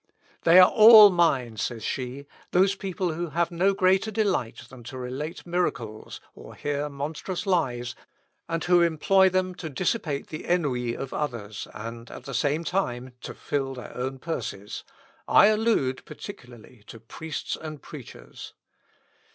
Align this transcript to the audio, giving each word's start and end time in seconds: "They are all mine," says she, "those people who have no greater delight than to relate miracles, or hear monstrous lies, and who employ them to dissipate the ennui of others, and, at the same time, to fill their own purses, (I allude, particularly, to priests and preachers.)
"They 0.45 0.57
are 0.57 0.71
all 0.71 1.11
mine," 1.11 1.57
says 1.57 1.83
she, 1.83 2.25
"those 2.49 2.73
people 2.73 3.13
who 3.13 3.27
have 3.29 3.51
no 3.51 3.75
greater 3.75 4.09
delight 4.09 4.63
than 4.67 4.81
to 4.85 4.97
relate 4.97 5.45
miracles, 5.45 6.19
or 6.33 6.55
hear 6.55 6.89
monstrous 6.89 7.45
lies, 7.45 7.93
and 8.49 8.63
who 8.63 8.81
employ 8.81 9.29
them 9.29 9.53
to 9.53 9.69
dissipate 9.69 10.29
the 10.29 10.43
ennui 10.49 10.95
of 10.95 11.13
others, 11.13 11.67
and, 11.75 12.09
at 12.09 12.23
the 12.23 12.33
same 12.33 12.63
time, 12.63 13.13
to 13.21 13.35
fill 13.35 13.75
their 13.75 13.95
own 13.95 14.17
purses, 14.17 14.83
(I 15.27 15.49
allude, 15.49 16.03
particularly, 16.03 16.83
to 16.87 16.99
priests 16.99 17.55
and 17.55 17.79
preachers.) 17.79 18.55